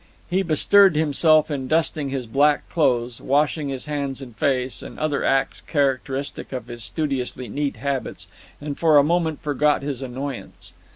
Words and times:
He 0.31 0.41
bestirred 0.41 0.95
himself 0.95 1.51
in 1.51 1.67
dusting 1.67 2.09
his 2.09 2.25
black 2.25 2.67
clothes, 2.71 3.21
washing 3.21 3.69
his 3.69 3.85
hands 3.85 4.19
and 4.19 4.35
face, 4.35 4.81
and 4.81 4.97
other 4.97 5.23
acts 5.23 5.61
characteristic 5.61 6.51
of 6.51 6.65
his 6.65 6.83
studiously 6.83 7.47
neat 7.47 7.75
habits, 7.75 8.27
and 8.59 8.75
for 8.79 8.97
a 8.97 9.03
moment 9.03 9.43
forgot 9.43 9.83
his 9.83 10.01
annoyance. 10.01 10.73